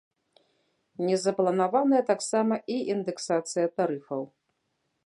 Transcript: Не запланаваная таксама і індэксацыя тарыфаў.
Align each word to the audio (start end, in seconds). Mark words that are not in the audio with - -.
Не 1.09 1.17
запланаваная 1.25 2.01
таксама 2.11 2.55
і 2.79 2.79
індэксацыя 2.95 3.67
тарыфаў. 3.81 4.21